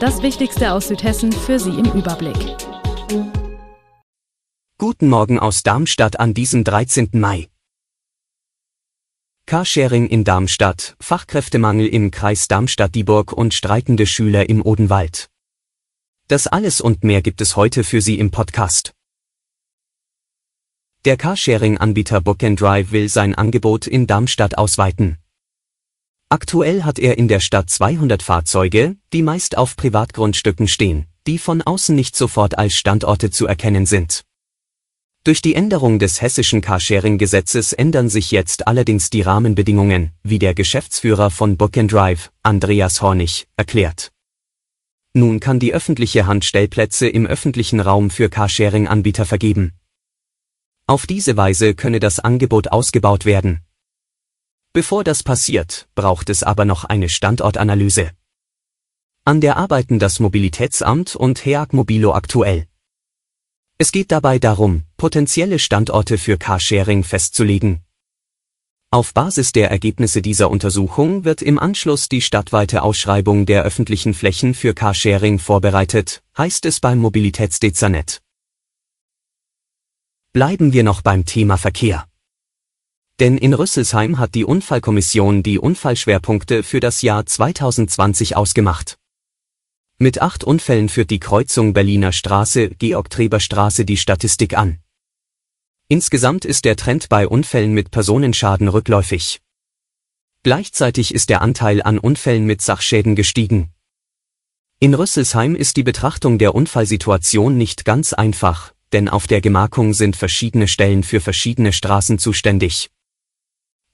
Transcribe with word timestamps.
Das 0.00 0.22
Wichtigste 0.22 0.72
aus 0.74 0.86
Südhessen 0.86 1.32
für 1.32 1.58
Sie 1.58 1.70
im 1.70 1.86
Überblick. 1.86 2.36
Guten 4.78 5.08
Morgen 5.08 5.40
aus 5.40 5.64
Darmstadt 5.64 6.20
an 6.20 6.34
diesem 6.34 6.62
13. 6.62 7.10
Mai. 7.14 7.48
Carsharing 9.46 10.06
in 10.06 10.22
Darmstadt, 10.22 10.94
Fachkräftemangel 11.00 11.88
im 11.88 12.12
Kreis 12.12 12.46
Darmstadt-Dieburg 12.46 13.32
und 13.32 13.54
streikende 13.54 14.06
Schüler 14.06 14.48
im 14.48 14.64
Odenwald. 14.64 15.30
Das 16.28 16.46
alles 16.46 16.80
und 16.80 17.02
mehr 17.02 17.20
gibt 17.20 17.40
es 17.40 17.56
heute 17.56 17.82
für 17.82 18.00
Sie 18.00 18.20
im 18.20 18.30
Podcast. 18.30 18.92
Der 21.06 21.16
Carsharing-Anbieter 21.16 22.20
Book 22.20 22.38
Drive 22.38 22.92
will 22.92 23.08
sein 23.08 23.34
Angebot 23.34 23.88
in 23.88 24.06
Darmstadt 24.06 24.58
ausweiten. 24.58 25.18
Aktuell 26.30 26.82
hat 26.82 26.98
er 26.98 27.16
in 27.16 27.26
der 27.26 27.40
Stadt 27.40 27.70
200 27.70 28.22
Fahrzeuge, 28.22 28.96
die 29.14 29.22
meist 29.22 29.56
auf 29.56 29.76
Privatgrundstücken 29.76 30.68
stehen, 30.68 31.06
die 31.26 31.38
von 31.38 31.62
außen 31.62 31.96
nicht 31.96 32.14
sofort 32.14 32.58
als 32.58 32.74
Standorte 32.74 33.30
zu 33.30 33.46
erkennen 33.46 33.86
sind. 33.86 34.24
Durch 35.24 35.40
die 35.40 35.54
Änderung 35.54 35.98
des 35.98 36.20
hessischen 36.20 36.60
Carsharing-Gesetzes 36.60 37.72
ändern 37.72 38.10
sich 38.10 38.30
jetzt 38.30 38.66
allerdings 38.66 39.08
die 39.08 39.22
Rahmenbedingungen, 39.22 40.12
wie 40.22 40.38
der 40.38 40.54
Geschäftsführer 40.54 41.30
von 41.30 41.56
Book 41.56 41.72
Drive, 41.72 42.30
Andreas 42.42 43.00
Hornig, 43.00 43.48
erklärt. 43.56 44.12
Nun 45.14 45.40
kann 45.40 45.58
die 45.58 45.72
öffentliche 45.72 46.26
Hand 46.26 46.44
Stellplätze 46.44 47.08
im 47.08 47.26
öffentlichen 47.26 47.80
Raum 47.80 48.10
für 48.10 48.28
Carsharing-Anbieter 48.28 49.24
vergeben. 49.24 49.72
Auf 50.86 51.06
diese 51.06 51.38
Weise 51.38 51.74
könne 51.74 52.00
das 52.00 52.20
Angebot 52.20 52.68
ausgebaut 52.68 53.24
werden, 53.24 53.62
Bevor 54.72 55.04
das 55.04 55.22
passiert, 55.22 55.88
braucht 55.94 56.30
es 56.30 56.42
aber 56.42 56.64
noch 56.64 56.84
eine 56.84 57.08
Standortanalyse. 57.08 58.12
An 59.24 59.40
der 59.40 59.56
arbeiten 59.56 59.98
das 59.98 60.20
Mobilitätsamt 60.20 61.14
und 61.14 61.44
HEAG 61.44 61.72
Mobilo 61.72 62.14
aktuell. 62.14 62.66
Es 63.76 63.92
geht 63.92 64.10
dabei 64.10 64.38
darum, 64.38 64.82
potenzielle 64.96 65.58
Standorte 65.58 66.18
für 66.18 66.36
Carsharing 66.36 67.04
festzulegen. 67.04 67.84
Auf 68.90 69.12
Basis 69.12 69.52
der 69.52 69.70
Ergebnisse 69.70 70.22
dieser 70.22 70.50
Untersuchung 70.50 71.24
wird 71.24 71.42
im 71.42 71.58
Anschluss 71.58 72.08
die 72.08 72.22
stadtweite 72.22 72.82
Ausschreibung 72.82 73.44
der 73.44 73.62
öffentlichen 73.62 74.14
Flächen 74.14 74.54
für 74.54 74.72
Carsharing 74.72 75.38
vorbereitet, 75.38 76.22
heißt 76.36 76.64
es 76.64 76.80
beim 76.80 76.98
Mobilitätsdezernet. 76.98 78.22
Bleiben 80.32 80.72
wir 80.72 80.84
noch 80.84 81.02
beim 81.02 81.26
Thema 81.26 81.58
Verkehr. 81.58 82.07
Denn 83.20 83.36
in 83.36 83.52
Rüsselsheim 83.52 84.18
hat 84.18 84.36
die 84.36 84.44
Unfallkommission 84.44 85.42
die 85.42 85.58
Unfallschwerpunkte 85.58 86.62
für 86.62 86.78
das 86.78 87.02
Jahr 87.02 87.26
2020 87.26 88.36
ausgemacht. 88.36 88.96
Mit 89.98 90.22
acht 90.22 90.44
Unfällen 90.44 90.88
führt 90.88 91.10
die 91.10 91.18
Kreuzung 91.18 91.72
Berliner 91.72 92.12
Straße, 92.12 92.68
Georg-Treber-Straße 92.70 93.84
die 93.84 93.96
Statistik 93.96 94.56
an. 94.56 94.78
Insgesamt 95.88 96.44
ist 96.44 96.64
der 96.64 96.76
Trend 96.76 97.08
bei 97.08 97.26
Unfällen 97.26 97.72
mit 97.72 97.90
Personenschaden 97.90 98.68
rückläufig. 98.68 99.40
Gleichzeitig 100.44 101.12
ist 101.12 101.30
der 101.30 101.42
Anteil 101.42 101.82
an 101.82 101.98
Unfällen 101.98 102.44
mit 102.44 102.62
Sachschäden 102.62 103.16
gestiegen. 103.16 103.72
In 104.78 104.94
Rüsselsheim 104.94 105.56
ist 105.56 105.76
die 105.76 105.82
Betrachtung 105.82 106.38
der 106.38 106.54
Unfallsituation 106.54 107.58
nicht 107.58 107.84
ganz 107.84 108.12
einfach, 108.12 108.72
denn 108.92 109.08
auf 109.08 109.26
der 109.26 109.40
Gemarkung 109.40 109.92
sind 109.92 110.14
verschiedene 110.14 110.68
Stellen 110.68 111.02
für 111.02 111.20
verschiedene 111.20 111.72
Straßen 111.72 112.20
zuständig. 112.20 112.90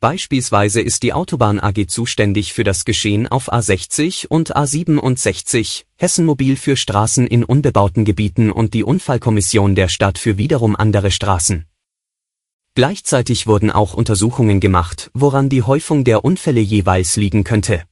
Beispielsweise 0.05 0.83
ist 0.83 1.03
die 1.03 1.15
Autobahn 1.15 1.59
AG 1.59 1.87
zuständig 1.89 2.53
für 2.53 2.63
das 2.63 2.85
Geschehen 2.85 3.27
auf 3.27 3.51
A60 3.51 4.27
und 4.27 4.55
A67, 4.55 5.85
Hessenmobil 5.97 6.59
für 6.59 6.77
Straßen 6.77 7.27
in 7.27 7.43
unbebauten 7.43 8.05
Gebieten 8.05 8.53
und 8.53 8.75
die 8.75 8.85
Unfallkommission 8.85 9.75
der 9.75 9.89
Stadt 9.89 10.19
für 10.19 10.37
wiederum 10.37 10.77
andere 10.77 11.11
Straßen. 11.11 11.65
Gleichzeitig 12.75 13.47
wurden 13.47 13.71
auch 13.71 13.95
Untersuchungen 13.95 14.61
gemacht, 14.61 15.11
woran 15.15 15.49
die 15.49 15.63
Häufung 15.63 16.05
der 16.05 16.23
Unfälle 16.23 16.61
jeweils 16.61 17.17
liegen 17.17 17.43
könnte. 17.43 17.85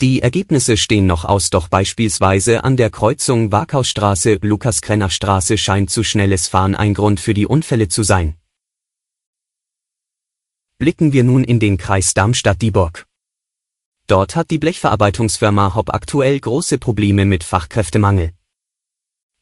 Die 0.00 0.22
Ergebnisse 0.22 0.76
stehen 0.76 1.06
noch 1.06 1.24
aus, 1.24 1.50
doch 1.50 1.68
beispielsweise 1.68 2.64
an 2.64 2.76
der 2.76 2.90
Kreuzung 2.90 3.52
Warkausstraße, 3.52 4.38
Lukas-Krenner-Straße 4.42 5.56
scheint 5.56 5.88
zu 5.88 6.02
schnelles 6.02 6.48
Fahren 6.48 6.74
ein 6.74 6.94
Grund 6.94 7.20
für 7.20 7.32
die 7.32 7.46
Unfälle 7.46 7.86
zu 7.86 8.02
sein. 8.02 8.34
Blicken 10.78 11.14
wir 11.14 11.24
nun 11.24 11.42
in 11.42 11.58
den 11.58 11.78
Kreis 11.78 12.12
Darmstadt-Dieburg. 12.12 13.06
Dort 14.08 14.36
hat 14.36 14.50
die 14.50 14.58
Blechverarbeitungsfirma 14.58 15.74
Hopp 15.74 15.88
aktuell 15.88 16.38
große 16.38 16.76
Probleme 16.76 17.24
mit 17.24 17.44
Fachkräftemangel. 17.44 18.32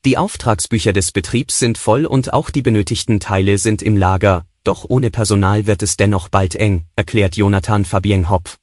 Die 0.05 0.17
Auftragsbücher 0.17 0.93
des 0.93 1.11
Betriebs 1.11 1.59
sind 1.59 1.77
voll 1.77 2.07
und 2.07 2.33
auch 2.33 2.51
die 2.51 2.63
benötigten 2.63 3.19
Teile 3.19 3.59
sind 3.59 3.83
im 3.83 3.97
Lager, 3.97 4.47
doch 4.63 4.85
ohne 4.89 5.11
Personal 5.11 5.67
wird 5.67 5.83
es 5.83 5.97
dennoch 5.97 6.29
bald 6.29 6.55
eng, 6.55 6.87
erklärt 6.95 7.37
Jonathan 7.37 7.85
Fabien 7.85 8.31
Hopp. 8.31 8.57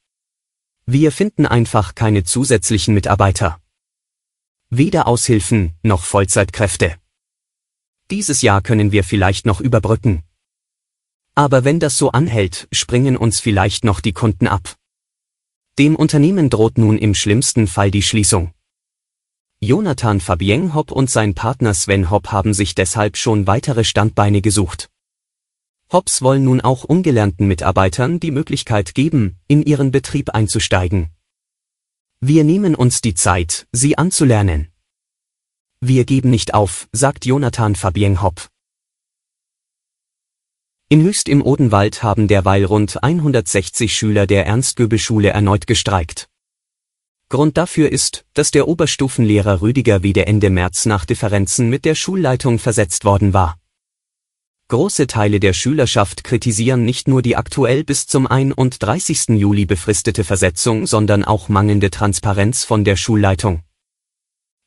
Wir 0.86 1.12
finden 1.12 1.44
einfach 1.44 1.94
keine 1.94 2.24
zusätzlichen 2.24 2.94
Mitarbeiter. 2.94 3.60
Weder 4.70 5.08
Aushilfen 5.08 5.74
noch 5.82 6.04
Vollzeitkräfte. 6.04 6.96
Dieses 8.10 8.40
Jahr 8.40 8.62
können 8.62 8.92
wir 8.92 9.04
vielleicht 9.04 9.44
noch 9.44 9.60
überbrücken, 9.60 10.22
aber 11.34 11.64
wenn 11.64 11.80
das 11.80 11.96
so 11.96 12.10
anhält, 12.10 12.68
springen 12.72 13.16
uns 13.16 13.40
vielleicht 13.40 13.84
noch 13.84 14.00
die 14.00 14.12
Kunden 14.12 14.46
ab. 14.46 14.76
Dem 15.78 15.96
Unternehmen 15.96 16.50
droht 16.50 16.76
nun 16.76 16.98
im 16.98 17.14
schlimmsten 17.14 17.66
Fall 17.66 17.90
die 17.90 18.02
Schließung. 18.02 18.52
Jonathan 19.60 20.20
Fabien 20.20 20.74
Hopp 20.74 20.90
und 20.90 21.08
sein 21.08 21.34
Partner 21.34 21.72
Sven 21.72 22.10
Hopp 22.10 22.32
haben 22.32 22.52
sich 22.52 22.74
deshalb 22.74 23.16
schon 23.16 23.46
weitere 23.46 23.84
Standbeine 23.84 24.42
gesucht. 24.42 24.90
Hopps 25.90 26.20
wollen 26.20 26.44
nun 26.44 26.60
auch 26.60 26.84
ungelernten 26.84 27.46
Mitarbeitern 27.46 28.18
die 28.18 28.30
Möglichkeit 28.30 28.94
geben, 28.94 29.38
in 29.46 29.62
ihren 29.62 29.90
Betrieb 29.90 30.30
einzusteigen. 30.30 31.10
Wir 32.20 32.44
nehmen 32.44 32.74
uns 32.74 33.00
die 33.00 33.14
Zeit, 33.14 33.66
sie 33.72 33.98
anzulernen. 33.98 34.68
Wir 35.80 36.04
geben 36.04 36.30
nicht 36.30 36.54
auf, 36.54 36.88
sagt 36.92 37.26
Jonathan 37.26 37.74
Fabien 37.74 38.22
Hopp. 38.22 38.51
In 40.92 41.02
Höchst 41.04 41.30
im 41.30 41.40
Odenwald 41.40 42.02
haben 42.02 42.28
derweil 42.28 42.66
rund 42.66 43.02
160 43.02 43.96
Schüler 43.96 44.26
der 44.26 44.44
Ernst-Göbel-Schule 44.44 45.30
erneut 45.30 45.66
gestreikt. 45.66 46.28
Grund 47.30 47.56
dafür 47.56 47.90
ist, 47.90 48.26
dass 48.34 48.50
der 48.50 48.68
Oberstufenlehrer 48.68 49.62
Rüdiger 49.62 50.02
wieder 50.02 50.26
Ende 50.26 50.50
März 50.50 50.84
nach 50.84 51.06
Differenzen 51.06 51.70
mit 51.70 51.86
der 51.86 51.94
Schulleitung 51.94 52.58
versetzt 52.58 53.06
worden 53.06 53.32
war. 53.32 53.56
Große 54.68 55.06
Teile 55.06 55.40
der 55.40 55.54
Schülerschaft 55.54 56.24
kritisieren 56.24 56.84
nicht 56.84 57.08
nur 57.08 57.22
die 57.22 57.36
aktuell 57.36 57.84
bis 57.84 58.06
zum 58.06 58.26
31. 58.26 59.28
Juli 59.28 59.64
befristete 59.64 60.24
Versetzung, 60.24 60.86
sondern 60.86 61.24
auch 61.24 61.48
mangelnde 61.48 61.88
Transparenz 61.88 62.64
von 62.64 62.84
der 62.84 62.96
Schulleitung. 62.96 63.62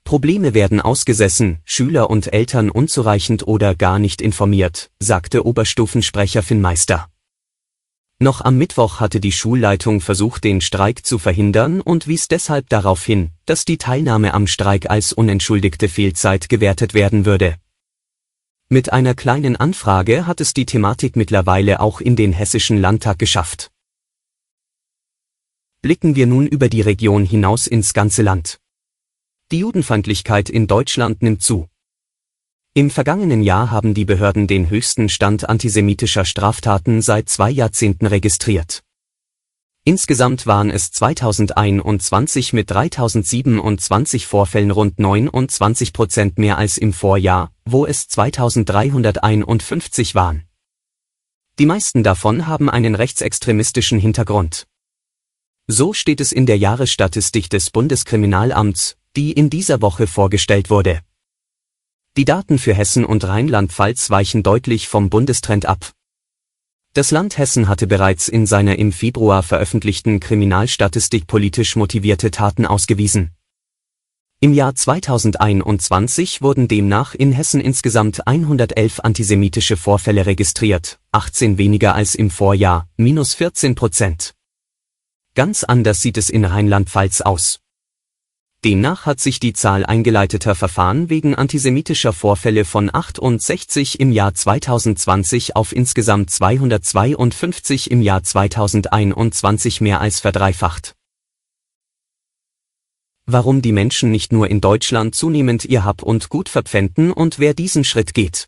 Probleme 0.05 0.53
werden 0.53 0.79
ausgesessen, 0.79 1.57
Schüler 1.66 2.11
und 2.11 2.31
Eltern 2.31 2.69
unzureichend 2.69 3.47
oder 3.47 3.73
gar 3.73 3.97
nicht 3.97 4.22
informiert, 4.22 4.91
sagte 4.99 5.43
Oberstufensprecher 5.43 6.43
Finn 6.43 6.61
Meister. 6.61 7.09
Noch 8.19 8.41
am 8.41 8.55
Mittwoch 8.55 8.99
hatte 8.99 9.19
die 9.19 9.31
Schulleitung 9.31 10.02
versucht, 10.02 10.43
den 10.43 10.61
Streik 10.61 11.07
zu 11.07 11.17
verhindern 11.17 11.81
und 11.81 12.07
wies 12.07 12.28
deshalb 12.28 12.69
darauf 12.69 13.03
hin, 13.03 13.31
dass 13.46 13.66
die 13.66 13.79
Teilnahme 13.79 14.35
am 14.35 14.46
Streik 14.46 14.91
als 14.91 15.11
unentschuldigte 15.11 15.90
Fehlzeit 15.90 16.49
gewertet 16.49 16.93
werden 16.93 17.25
würde. 17.25 17.58
Mit 18.69 18.93
einer 18.93 19.16
kleinen 19.16 19.55
Anfrage 19.55 20.28
hat 20.28 20.40
es 20.40 20.53
die 20.53 20.67
Thematik 20.67 21.16
mittlerweile 21.16 21.79
auch 21.79 21.99
in 21.99 22.16
den 22.16 22.31
hessischen 22.31 22.79
Landtag 22.79 23.17
geschafft. 23.17 23.72
Blicken 25.81 26.16
wir 26.16 26.28
nun 26.28 26.46
über 26.46 26.69
die 26.69 26.81
Region 26.81 27.25
hinaus 27.25 27.66
ins 27.66 27.93
ganze 27.93 28.22
Land. 28.22 28.59
Die 29.52 29.59
Judenfeindlichkeit 29.59 30.50
in 30.50 30.66
Deutschland 30.66 31.22
nimmt 31.22 31.44
zu. 31.44 31.70
Im 32.74 32.90
vergangenen 32.90 33.44
Jahr 33.44 33.70
haben 33.70 33.94
die 33.94 34.03
Behörden 34.03 34.47
den 34.47 34.72
höchsten 34.72 35.08
Stand 35.08 35.47
antisemitischer 35.47 36.26
Straftaten 36.26 37.03
seit 37.03 37.30
zwei 37.30 37.52
Jahrzehnten 37.52 38.08
registriert. 38.08 38.82
Insgesamt 39.84 40.47
waren 40.47 40.72
es 40.72 40.90
2021 40.90 42.53
mit 42.53 42.72
3027 42.72 44.26
Vorfällen 44.26 44.72
rund 44.72 44.97
29 44.97 45.94
Prozent 45.94 46.40
mehr 46.40 46.58
als 46.58 46.80
im 46.80 46.92
Vorjahr, 46.92 47.52
wo 47.66 47.86
es 47.86 48.08
2351 48.08 50.16
waren. 50.16 50.46
Die 51.59 51.68
meisten 51.68 52.02
davon 52.02 52.47
haben 52.47 52.68
einen 52.68 52.96
rechtsextremistischen 52.96 54.00
Hintergrund. 54.00 54.66
So 55.68 55.94
steht 55.94 56.20
es 56.20 56.32
in 56.32 56.47
der 56.47 56.58
Jahresstatistik 56.58 57.47
des 57.52 57.70
Bundeskriminalamts, 57.70 58.97
die 59.16 59.32
in 59.32 59.50
dieser 59.50 59.82
Woche 59.82 60.08
vorgestellt 60.08 60.70
wurde. 60.70 61.02
Die 62.17 62.26
Daten 62.26 62.58
für 62.58 62.73
Hessen 62.73 63.06
und 63.06 63.26
Rheinland-Pfalz 63.26 64.09
weichen 64.09 64.41
deutlich 64.41 64.88
vom 64.88 65.09
Bundestrend 65.09 65.66
ab. 65.66 65.91
Das 66.94 67.12
Land 67.12 67.38
Hessen 67.38 67.67
hatte 67.67 67.88
bereits 67.88 68.29
in 68.29 68.46
seiner 68.46 68.79
im 68.79 68.94
Februar 68.94 69.44
veröffentlichten 69.44 70.22
Kriminalstatistik 70.22 71.28
politisch 71.28 71.76
motivierte 71.76 72.32
Taten 72.32 72.66
ausgewiesen. 72.66 73.32
Im 74.40 74.53
Jahr 74.53 74.76
2021 74.76 76.41
wurden 76.41 76.70
demnach 76.70 77.16
in 77.16 77.34
Hessen 77.34 77.59
insgesamt 77.59 78.28
111 78.28 79.02
antisemitische 79.02 79.76
Vorfälle 79.76 80.26
registriert, 80.26 81.00
18 81.11 81.58
weniger 81.58 81.96
als 81.96 82.16
im 82.16 82.29
Vorjahr, 82.29 82.88
minus 82.96 83.34
14 83.34 83.76
Prozent. 83.76 84.34
Ganz 85.34 85.66
anders 85.66 86.02
sieht 86.02 86.18
es 86.18 86.29
in 86.29 86.46
Rheinland-Pfalz 86.46 87.22
aus. 87.22 87.59
Demnach 88.66 89.06
hat 89.06 89.20
sich 89.20 89.40
die 89.40 89.53
Zahl 89.53 89.85
eingeleiteter 89.85 90.56
Verfahren 90.56 91.08
wegen 91.12 91.35
antisemitischer 91.35 92.14
Vorfälle 92.14 92.66
von 92.66 92.90
68 92.91 94.00
im 94.00 94.12
Jahr 94.12 94.34
2020 94.34 95.56
auf 95.56 95.72
insgesamt 95.72 96.32
252 96.32 97.91
im 97.91 98.02
Jahr 98.02 98.23
2021 98.23 99.82
mehr 99.82 100.02
als 100.02 100.20
verdreifacht. 100.20 100.96
Warum 103.28 103.62
die 103.62 103.72
Menschen 103.72 104.09
nicht 104.09 104.34
nur 104.34 104.50
in 104.50 104.62
Deutschland 104.62 105.14
zunehmend 105.14 105.66
ihr 105.66 105.84
Hab 105.84 106.02
und 106.02 106.29
Gut 106.29 106.50
verpfänden 106.50 107.11
und 107.11 107.38
wer 107.38 107.53
diesen 107.53 107.84
Schritt 107.84 108.16
geht. 108.16 108.47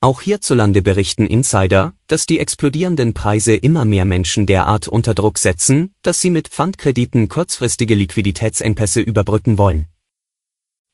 Auch 0.00 0.20
hierzulande 0.20 0.82
berichten 0.82 1.26
Insider, 1.26 1.94
dass 2.06 2.26
die 2.26 2.38
explodierenden 2.38 3.14
Preise 3.14 3.54
immer 3.56 3.84
mehr 3.84 4.04
Menschen 4.04 4.46
derart 4.46 4.88
unter 4.88 5.14
Druck 5.14 5.38
setzen, 5.38 5.94
dass 6.02 6.20
sie 6.20 6.30
mit 6.30 6.48
Pfandkrediten 6.48 7.28
kurzfristige 7.28 7.94
Liquiditätsengpässe 7.94 9.00
überbrücken 9.00 9.56
wollen. 9.56 9.86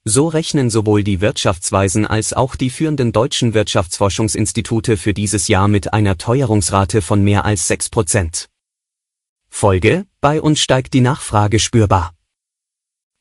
So 0.04 0.28
rechnen 0.28 0.70
sowohl 0.70 1.04
die 1.04 1.20
Wirtschaftsweisen 1.20 2.06
als 2.06 2.32
auch 2.32 2.56
die 2.56 2.70
führenden 2.70 3.12
deutschen 3.12 3.54
Wirtschaftsforschungsinstitute 3.54 4.96
für 4.96 5.14
dieses 5.14 5.46
Jahr 5.48 5.68
mit 5.68 5.92
einer 5.92 6.18
Teuerungsrate 6.18 7.02
von 7.02 7.22
mehr 7.22 7.44
als 7.44 7.68
6 7.68 7.90
Prozent. 7.90 8.48
Folge, 9.48 10.06
bei 10.20 10.40
uns 10.40 10.60
steigt 10.60 10.94
die 10.94 11.02
Nachfrage 11.02 11.58
spürbar. 11.58 12.14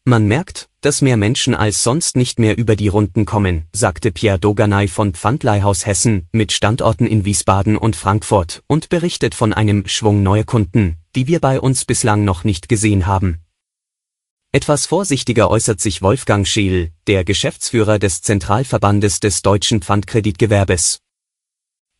Man 0.03 0.27
merkt, 0.27 0.67
dass 0.81 1.03
mehr 1.03 1.15
Menschen 1.15 1.53
als 1.53 1.83
sonst 1.83 2.15
nicht 2.15 2.39
mehr 2.39 2.57
über 2.57 2.75
die 2.75 2.87
Runden 2.87 3.25
kommen, 3.25 3.67
sagte 3.71 4.11
Pierre 4.11 4.39
Doganay 4.39 4.87
von 4.87 5.13
Pfandleihhaus 5.13 5.85
Hessen 5.85 6.27
mit 6.31 6.51
Standorten 6.51 7.05
in 7.05 7.23
Wiesbaden 7.23 7.77
und 7.77 7.95
Frankfurt 7.95 8.63
und 8.65 8.89
berichtet 8.89 9.35
von 9.35 9.53
einem 9.53 9.87
Schwung 9.87 10.23
neuer 10.23 10.43
Kunden, 10.43 10.97
die 11.15 11.27
wir 11.27 11.39
bei 11.39 11.59
uns 11.59 11.85
bislang 11.85 12.25
noch 12.25 12.43
nicht 12.43 12.67
gesehen 12.67 13.05
haben. 13.05 13.41
Etwas 14.51 14.87
vorsichtiger 14.87 15.51
äußert 15.51 15.79
sich 15.79 16.01
Wolfgang 16.01 16.47
Scheel, 16.47 16.91
der 17.05 17.23
Geschäftsführer 17.23 17.99
des 17.99 18.23
Zentralverbandes 18.23 19.19
des 19.19 19.43
deutschen 19.43 19.83
Pfandkreditgewerbes. 19.83 20.99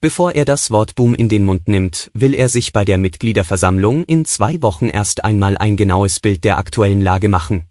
Bevor 0.02 0.32
er 0.32 0.46
das 0.46 0.72
Wort 0.72 0.96
Boom 0.96 1.14
in 1.14 1.30
den 1.30 1.46
Mund 1.46 1.68
nimmt, 1.68 2.10
will 2.16 2.34
er 2.34 2.50
sich 2.50 2.74
bei 2.74 2.84
der 2.84 2.98
Mitgliederversammlung 2.98 4.06
in 4.06 4.26
zwei 4.26 4.60
Wochen 4.64 4.88
erst 4.90 5.24
einmal 5.24 5.56
ein 5.56 5.78
genaues 5.78 6.20
Bild 6.20 6.44
der 6.44 6.58
aktuellen 6.58 7.02
Lage 7.02 7.30
machen. 7.30 7.71